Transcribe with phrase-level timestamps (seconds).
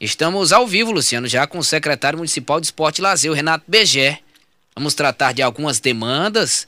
[0.00, 3.66] Estamos ao vivo, Luciano, já com o secretário municipal de Esporte e Lazer, o Renato
[3.68, 4.20] Begé.
[4.74, 6.66] Vamos tratar de algumas demandas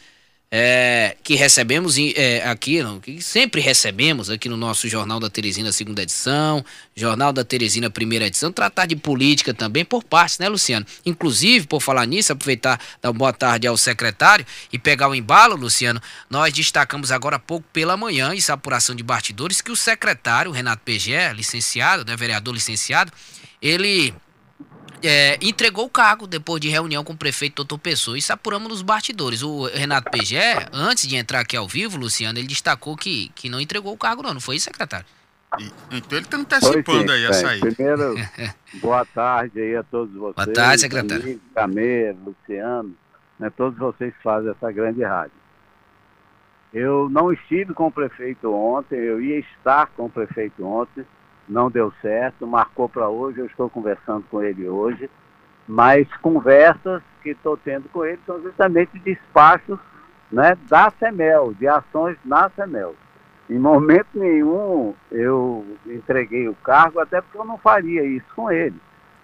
[0.55, 5.73] é, que recebemos é, aqui, não, que sempre recebemos aqui no nosso Jornal da Teresina,
[5.73, 6.63] segunda edição,
[6.95, 10.85] Jornal da Teresina, primeira edição, tratar de política também por partes, né, Luciano?
[11.07, 16.03] Inclusive, por falar nisso, aproveitar dar boa tarde ao secretário e pegar o embalo, Luciano,
[16.29, 20.51] nós destacamos agora há pouco pela manhã, isso é apuração de bastidores, que o secretário,
[20.51, 23.11] Renato Pegé, licenciado, né, vereador licenciado,
[23.63, 24.13] ele
[25.03, 28.19] é, entregou o cargo depois de reunião com o prefeito Doutor Pessoa.
[28.19, 29.43] Isso apuramos nos bastidores.
[29.43, 33.61] O Renato Pegé, antes de entrar aqui ao vivo, Luciano, ele destacou que, que não
[33.61, 34.35] entregou o cargo, não.
[34.35, 35.07] Não foi isso, secretário?
[35.91, 37.71] Então ele está antecipando aí a saída.
[37.73, 38.15] Primeiro,
[38.81, 40.35] boa tarde aí a todos vocês.
[40.35, 41.41] Boa tarde, secretário.
[41.55, 42.95] Camelo, Luciano,
[43.39, 45.43] né, todos vocês que fazem essa grande rádio.
[46.73, 51.05] Eu não estive com o prefeito ontem, eu ia estar com o prefeito ontem,
[51.49, 55.11] não deu certo, marcou para hoje, eu estou conversando com ele hoje,
[55.67, 59.79] mas conversas que estou tendo com ele são justamente despachos
[60.31, 62.95] né, da CEMEL, de ações na CEMEL.
[63.51, 68.77] Em momento nenhum eu entreguei o cargo, até porque eu não faria isso com ele.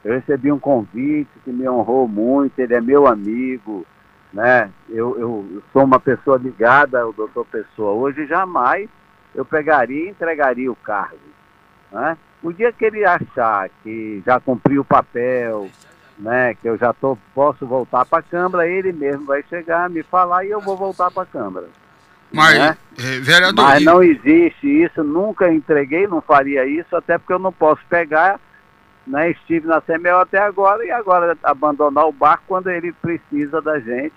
[0.05, 3.87] Eu recebi um convite que me honrou muito, ele é meu amigo,
[4.33, 4.71] né?
[4.89, 7.93] Eu, eu sou uma pessoa ligada ao doutor Pessoa.
[7.93, 8.89] Hoje jamais
[9.35, 11.17] eu pegaria e entregaria o cargo.
[11.93, 12.17] Né?
[12.43, 15.69] O dia que ele achar que já cumpriu o papel,
[16.19, 20.03] né, que eu já tô, posso voltar para a Câmara, ele mesmo vai chegar, me
[20.03, 21.67] falar e eu vou voltar para a Câmara.
[22.33, 22.77] Mas, né?
[22.99, 23.65] é, vereador...
[23.65, 28.39] Mas não existe isso, nunca entreguei, não faria isso, até porque eu não posso pegar,
[29.07, 33.81] né, estive na CML até agora e agora abandonar o barco quando ele precisa da
[33.81, 34.15] gente,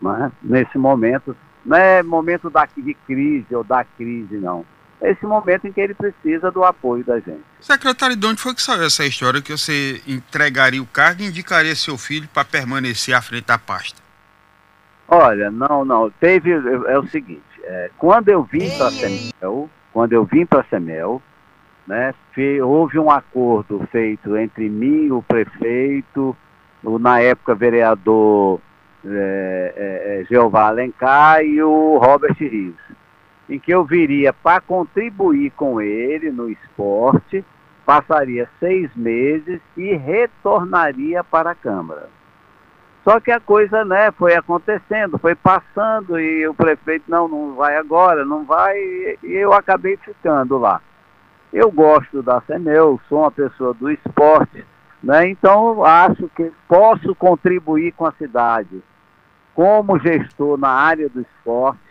[0.00, 1.36] né, nesse momento.
[1.64, 4.64] Não é momento da, de crise ou da crise, não
[5.00, 7.42] esse momento em que ele precisa do apoio da gente.
[7.60, 11.74] Secretário, de onde foi que saiu essa história que você entregaria o cargo e indicaria
[11.74, 14.00] seu filho para permanecer à frente da pasta?
[15.08, 16.10] Olha, não, não.
[16.10, 16.50] Teve.
[16.52, 20.64] É o seguinte, é, quando eu vim para a Semel, quando eu vim para a
[20.64, 21.22] Semel,
[21.86, 22.12] né,
[22.64, 26.36] houve um acordo feito entre mim, o prefeito,
[26.82, 28.60] o na época vereador
[29.04, 32.74] é, é, é Jeová Alencar e o Robert Rios
[33.48, 37.44] em que eu viria para contribuir com ele no esporte,
[37.84, 42.08] passaria seis meses e retornaria para a Câmara.
[43.04, 47.76] Só que a coisa né, foi acontecendo, foi passando e o prefeito, não, não vai
[47.76, 50.80] agora, não vai, e eu acabei ficando lá.
[51.52, 54.66] Eu gosto da CEMEU, sou uma pessoa do esporte,
[55.00, 58.82] né, então acho que posso contribuir com a cidade
[59.54, 61.85] como gestor na área do esporte,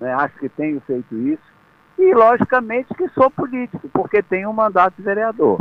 [0.00, 0.12] né?
[0.14, 1.42] acho que tenho feito isso,
[1.98, 5.60] e logicamente que sou político, porque tenho um mandato de vereador.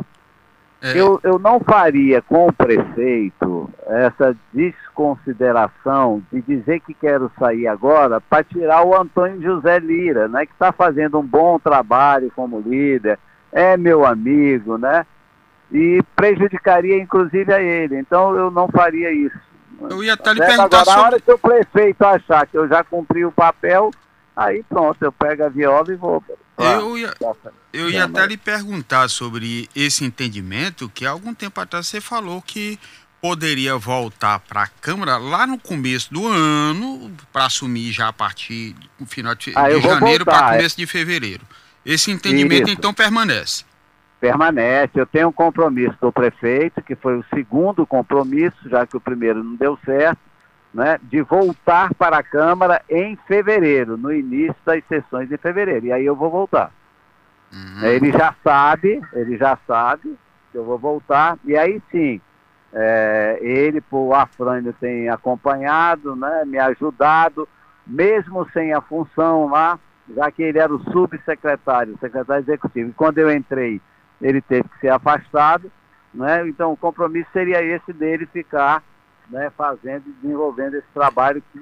[0.81, 0.97] É.
[0.97, 8.21] Eu, eu não faria com o prefeito essa desconsideração de dizer que quero sair agora
[8.21, 13.19] para tirar o Antônio José Lira, né, que está fazendo um bom trabalho como líder,
[13.51, 15.05] é meu amigo, né?
[15.71, 17.97] E prejudicaria inclusive a ele.
[17.97, 19.37] Então eu não faria isso.
[19.89, 20.95] Eu ia até lhe perguntar agora, sobre...
[20.95, 23.91] Na hora que o prefeito achar que eu já cumpri o papel,
[24.39, 26.23] Aí pronto, eu pego a viola e vou.
[26.57, 27.13] eu ia,
[27.73, 32.41] eu ia até lhe perguntar sobre esse entendimento que há algum tempo atrás você falou
[32.41, 32.79] que
[33.21, 38.77] poderia voltar para a Câmara lá no começo do ano para assumir já a partir
[38.97, 40.55] do final de, ah, de janeiro para é.
[40.55, 41.45] começo de fevereiro.
[41.85, 42.77] Esse entendimento Isso.
[42.77, 43.65] então permanece.
[44.21, 44.91] Permanece.
[44.95, 49.43] Eu tenho um compromisso do prefeito, que foi o segundo compromisso, já que o primeiro
[49.43, 50.28] não deu certo
[50.73, 55.87] né, de voltar para a Câmara em fevereiro, no início das sessões de fevereiro.
[55.87, 56.71] E aí eu vou voltar.
[57.51, 57.87] Uhum.
[57.87, 60.15] Ele já sabe, ele já sabe
[60.51, 61.37] que eu vou voltar.
[61.43, 62.21] E aí sim,
[62.71, 67.47] é, ele, por Afrânio, tem acompanhado, né, me ajudado,
[67.85, 69.79] mesmo sem a função lá,
[70.15, 72.91] já que ele era o subsecretário, secretário executivo.
[72.91, 73.81] E quando eu entrei,
[74.21, 75.71] ele teve que ser afastado.
[76.13, 76.47] Né?
[76.47, 78.83] Então o compromisso seria esse dele ficar
[79.29, 81.61] né, fazendo e desenvolvendo esse trabalho que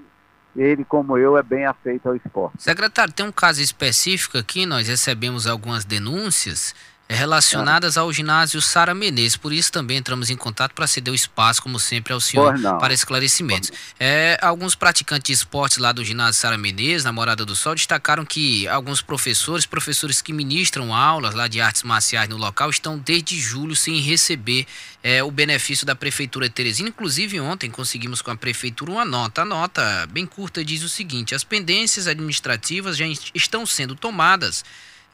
[0.55, 2.63] ele, como eu, é bem afeito ao esporte.
[2.63, 6.73] Secretário, tem um caso específico aqui, nós recebemos algumas denúncias
[7.09, 9.37] relacionadas ao ginásio Sara Menezes.
[9.37, 12.93] Por isso também entramos em contato para ceder o espaço, como sempre, ao senhor para
[12.93, 13.71] esclarecimentos.
[13.99, 18.25] É, alguns praticantes de esportes lá do ginásio Sara Menezes, na Morada do Sol, destacaram
[18.25, 23.39] que alguns professores, professores que ministram aulas lá de artes marciais no local, estão desde
[23.39, 24.65] julho sem receber
[25.01, 26.89] é, o benefício da Prefeitura de Teresina.
[26.89, 29.43] Inclusive, ontem conseguimos com a Prefeitura uma nota.
[29.43, 34.65] A nota, bem curta, diz o seguinte: as pendências administrativas já estão sendo tomadas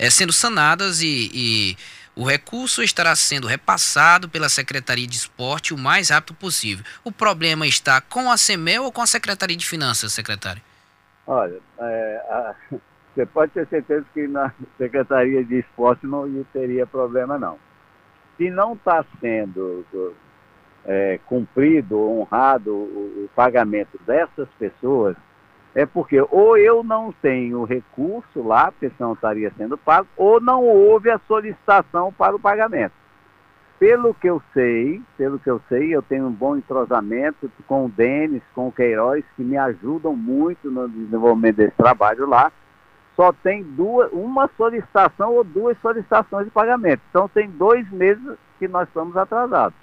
[0.03, 1.77] é, sendo sanadas e, e
[2.15, 6.85] O recurso estará sendo repassado pela Secretaria de Esporte o mais rápido possível.
[7.03, 10.61] O problema está com a CEMEL ou com a Secretaria de Finanças, secretário?
[11.25, 12.55] Olha, é, a,
[13.15, 17.57] você pode ter certeza que na Secretaria de Esporte não teria problema, não.
[18.37, 19.85] Se não está sendo
[20.85, 25.15] é, cumprido, honrado o, o pagamento dessas pessoas,
[25.75, 30.63] é porque ou eu não tenho recurso lá, porque senão estaria sendo pago, ou não
[30.63, 32.93] houve a solicitação para o pagamento.
[33.79, 37.89] Pelo que eu sei, pelo que eu sei, eu tenho um bom entrosamento com o
[37.89, 42.51] Denis, com o Queiroz, que me ajudam muito no desenvolvimento desse trabalho lá.
[43.15, 47.01] Só tem duas, uma solicitação ou duas solicitações de pagamento.
[47.09, 49.77] Então tem dois meses que nós estamos atrasados.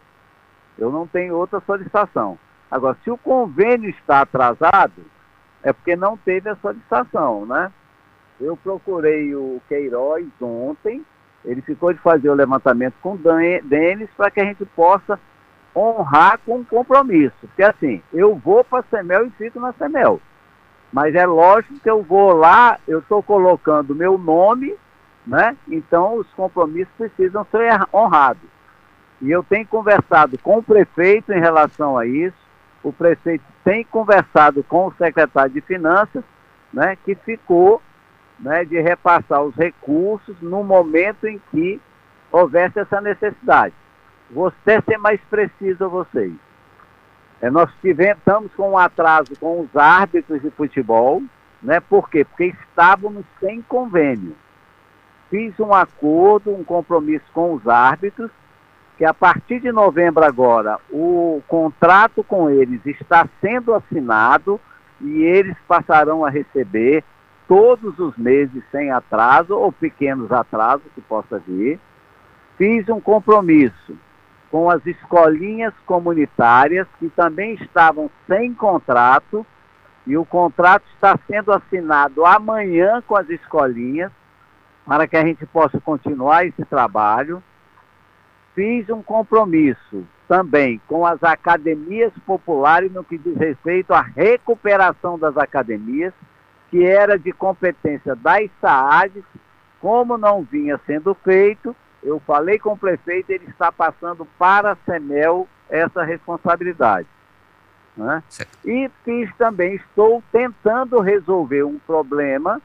[0.78, 2.38] Eu não tenho outra solicitação.
[2.70, 5.02] Agora, se o convênio está atrasado,
[5.62, 7.70] é porque não teve a solicitação, né?
[8.40, 11.04] Eu procurei o Queiroz ontem,
[11.44, 13.18] ele ficou de fazer o levantamento com o
[13.62, 15.18] Denis para que a gente possa
[15.76, 17.36] honrar com um compromisso.
[17.42, 20.20] Porque assim, eu vou para a Semel e fico na Semel.
[20.92, 24.74] Mas é lógico que eu vou lá, eu estou colocando meu nome,
[25.26, 25.56] né?
[25.68, 28.48] Então os compromissos precisam ser honrados.
[29.20, 32.50] E eu tenho conversado com o prefeito em relação a isso
[32.82, 36.25] o prefeito tem conversado com o secretário de Finanças,
[36.73, 37.82] né, que ficou
[38.38, 41.81] né, de repassar os recursos no momento em que
[42.32, 43.75] houvesse essa necessidade.
[44.47, 46.32] Até ser mais preciso a vocês.
[47.41, 51.23] É, nós tivemos, estamos com um atraso com os árbitros de futebol,
[51.62, 51.81] né?
[51.81, 52.25] Por quê?
[52.25, 54.37] Porque estávamos sem convênio.
[55.31, 58.31] Fiz um acordo, um compromisso com os árbitros,
[59.00, 64.61] que a partir de novembro agora o contrato com eles está sendo assinado
[65.00, 67.02] e eles passarão a receber
[67.49, 71.81] todos os meses sem atraso ou pequenos atrasos que possa vir.
[72.58, 73.97] Fiz um compromisso
[74.50, 79.46] com as escolinhas comunitárias que também estavam sem contrato
[80.06, 84.12] e o contrato está sendo assinado amanhã com as escolinhas
[84.85, 87.43] para que a gente possa continuar esse trabalho
[88.60, 95.34] fiz um compromisso também com as academias populares no que diz respeito à recuperação das
[95.38, 96.12] academias,
[96.70, 99.24] que era de competência das SAADs,
[99.80, 104.76] como não vinha sendo feito, eu falei com o prefeito, ele está passando para a
[104.84, 107.08] CEMEL essa responsabilidade.
[107.96, 108.22] Né?
[108.62, 112.60] E fiz também, estou tentando resolver um problema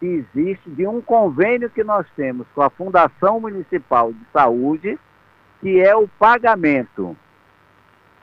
[0.00, 4.98] que existe de um convênio que nós temos com a Fundação Municipal de Saúde,
[5.60, 7.16] que é o pagamento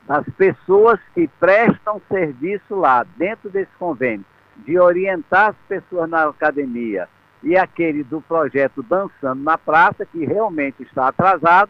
[0.07, 4.25] das pessoas que prestam serviço lá, dentro desse convênio,
[4.57, 7.07] de orientar as pessoas na academia
[7.41, 11.69] e aquele do projeto Dançando na Praça, que realmente está atrasado,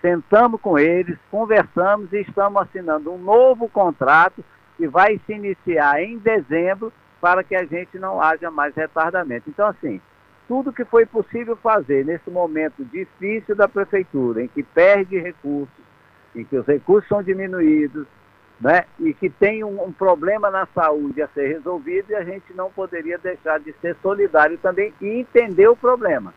[0.00, 4.44] sentamos com eles, conversamos e estamos assinando um novo contrato
[4.76, 9.48] que vai se iniciar em dezembro para que a gente não haja mais retardamento.
[9.48, 10.00] Então, assim,
[10.52, 15.82] tudo que foi possível fazer nesse momento difícil da prefeitura, em que perde recursos,
[16.36, 18.06] em que os recursos são diminuídos,
[18.60, 22.52] né, e que tem um, um, problema na saúde a ser resolvido, e a gente
[22.52, 26.34] não poderia deixar de ser solidário também e entender o problema.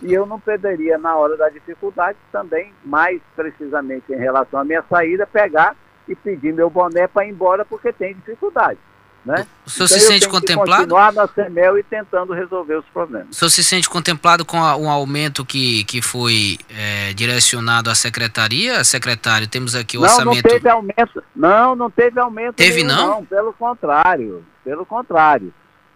[0.00, 4.84] E eu não poderia, na hora da dificuldade, também, mais precisamente em relação à minha
[4.88, 5.74] saída, pegar
[6.06, 8.78] e pedir meu boné para ir embora porque tem dificuldade.
[9.26, 9.44] Né?
[9.66, 10.82] O senhor então, se sente contemplado?
[10.82, 13.30] continuar na CEMEL e tentando resolver os problemas.
[13.30, 17.94] O senhor se sente contemplado com a, um aumento que, que foi é, direcionado à
[17.96, 18.84] secretaria?
[18.84, 20.44] Secretário, temos aqui o não, orçamento.
[20.44, 21.24] Não, teve aumento.
[21.34, 22.54] Não, não teve aumento.
[22.54, 23.08] Teve nenhum, não?
[23.08, 23.24] não?
[23.24, 24.44] Pelo contrário.
[24.62, 25.52] Pelo contrário.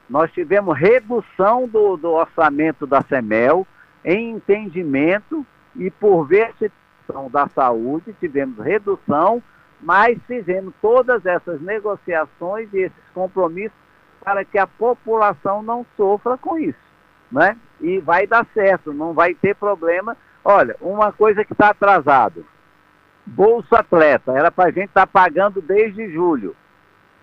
[0.09, 3.65] Nós tivemos redução do, do orçamento da CEMEL
[4.05, 5.47] em entendimento
[5.77, 9.41] e por ver situação da saúde, tivemos redução
[9.83, 13.79] mas fizemos todas essas negociações e esses compromissos
[14.23, 16.79] para que a população não sofra com isso,
[17.33, 17.57] né?
[17.81, 20.17] E vai dar certo, não vai ter problema.
[20.45, 22.45] Olha, uma coisa que está atrasado,
[23.25, 26.55] Bolsa Atleta, era para a gente estar tá pagando desde julho,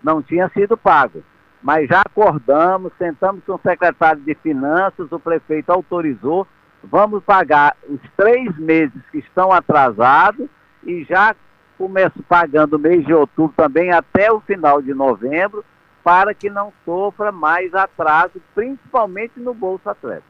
[0.02, 1.22] não tinha sido pago.
[1.62, 6.46] Mas já acordamos, sentamos com o secretário de Finanças, o prefeito autorizou,
[6.82, 10.48] vamos pagar os três meses que estão atrasados
[10.84, 11.34] e já
[11.78, 15.64] começo pagando o mês de outubro também até o final de novembro,
[16.02, 20.26] para que não sofra mais atraso, principalmente no Bolsa Atlético.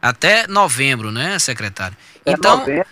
[0.00, 1.96] Até novembro, né, secretário?
[2.20, 2.86] Até então, novembro,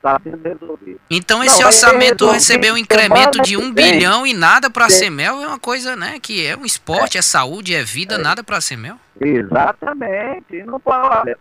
[0.00, 1.00] está sendo resolvido.
[1.10, 5.40] Então esse não, orçamento recebeu um incremento de um bilhão e nada para a Semel
[5.42, 8.18] é uma coisa, né, que é um esporte, é, é saúde, é vida, é.
[8.18, 8.96] nada para a Semel.
[9.20, 10.62] Exatamente.
[10.64, 11.36] Não pode,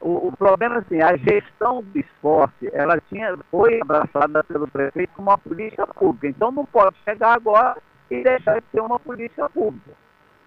[0.00, 5.30] o, o, problema assim, a gestão do esporte, ela tinha, foi abraçada pelo prefeito como
[5.30, 6.28] uma política pública.
[6.28, 7.76] Então não pode chegar agora
[8.10, 9.90] e deixar de ser uma política pública.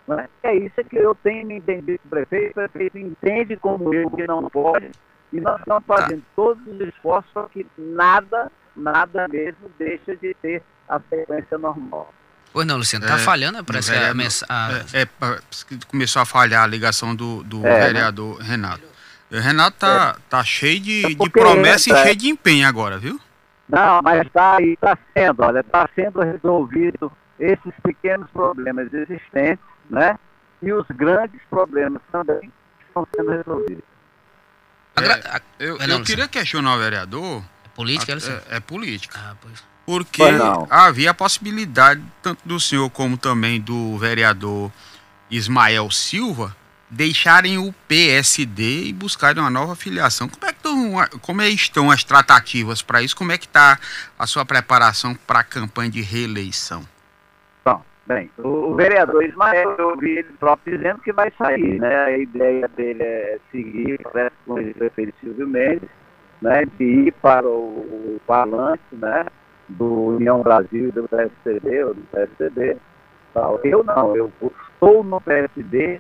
[0.08, 0.28] Né?
[0.42, 4.50] É isso que eu tenho entendido do prefeito, o prefeito entende como eu que não
[4.50, 4.92] pode,
[5.32, 6.28] e nós estamos fazendo tá.
[6.36, 12.14] todos os esforços para que nada, nada mesmo deixa de ter a sequência normal.
[12.52, 13.98] Pois não, Luciano, tá é, falhando, parece é,
[14.48, 15.08] a, é, é,
[15.88, 17.88] começou a falhar a ligação do, do é, né?
[17.88, 18.46] vereador né?
[18.46, 18.93] Renato.
[19.34, 20.22] O Renato tá, é.
[20.30, 23.20] tá cheio de, é de promessa e cheio de empenho agora, viu?
[23.68, 30.20] Não, mas tá aí, tá sendo, olha, tá sendo resolvido esses pequenos problemas existentes, né?
[30.62, 32.52] E os grandes problemas também
[32.86, 33.84] estão sendo resolvidos.
[34.96, 37.44] É, eu, eu queria questionar o vereador.
[37.66, 39.20] É política, é, é, política.
[39.20, 39.64] Ah, pois.
[39.86, 40.24] Porque
[40.70, 44.72] havia a possibilidade, tanto do senhor como também do vereador
[45.30, 46.56] Ismael Silva,
[46.94, 50.30] deixarem o PSD e buscarem uma nova filiação.
[50.30, 53.16] Como é que estão, como é estão as tratativas para isso?
[53.16, 53.80] Como é que está
[54.18, 56.84] a sua preparação para a campanha de reeleição?
[57.66, 61.96] Bom, bem, o, vereador Ismael, eu ouvi ele próprio dizendo que vai sair, né?
[62.06, 64.00] A ideia dele é seguir
[64.46, 65.90] com o prefeito Silvio Mendes,
[66.42, 66.64] né?
[66.78, 69.26] De ir para o, o falante, né?
[69.68, 72.78] Do União Brasil e do PSDB, ou do PSDB.
[73.64, 76.00] Eu não, eu estou no PSD,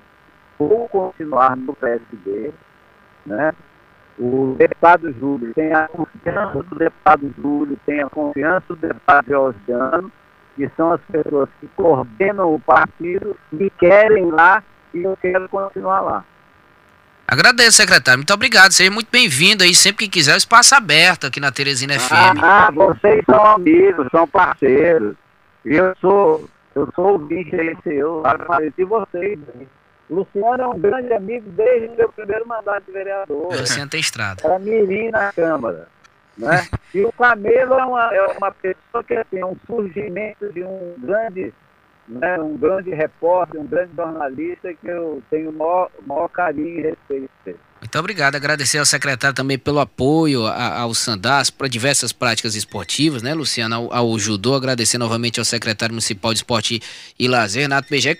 [0.67, 2.51] vou continuar no PSD,
[3.25, 3.53] né?
[4.17, 10.11] O deputado Júlio tem a confiança do deputado Júlio, tem a confiança do deputado Georgiano,
[10.55, 16.01] que são as pessoas que coordenam o partido e querem lá e eu quero continuar
[16.01, 16.25] lá.
[17.27, 18.19] Agradeço, secretário.
[18.19, 18.71] Muito obrigado.
[18.71, 19.73] Seja muito bem-vindo aí.
[19.73, 22.37] Sempre que quiser, o espaço aberto aqui na Teresina FM.
[22.43, 25.15] Ah, vocês são amigos, são parceiros.
[25.65, 29.39] Eu sou, eu sou ouvinte aí seu, agradeci vocês.
[30.13, 33.51] Luciano é um grande amigo desde o meu primeiro mandato de vereador.
[33.51, 34.41] Luciano tem estrada.
[34.45, 35.87] Era mirim na Câmara.
[36.37, 36.67] Né?
[36.93, 40.95] E o Camelo é uma, é uma pessoa que assim, é um surgimento de um
[40.97, 41.53] grande,
[42.07, 46.81] né, um grande repórter, um grande jornalista que eu tenho o maior, maior carinho e
[46.81, 47.59] respeito dele.
[47.83, 48.35] Muito obrigado.
[48.35, 53.75] Agradecer ao secretário também pelo apoio ao Sandás para diversas práticas esportivas, né, Luciano?
[53.75, 54.55] Ao, ao judô.
[54.55, 56.81] Agradecer novamente ao secretário municipal de esporte
[57.19, 58.15] e lazer, Renato Bejé.